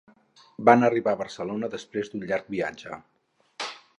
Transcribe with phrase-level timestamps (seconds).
[0.69, 3.01] van arribar a Barcelona després d'un llarg viatge